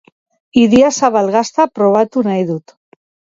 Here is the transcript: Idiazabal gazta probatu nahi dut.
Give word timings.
Idiazabal 0.61 1.29
gazta 1.35 1.67
probatu 1.81 2.25
nahi 2.31 2.49
dut. 2.49 2.75